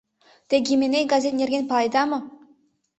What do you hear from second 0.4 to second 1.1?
Те «Гименей»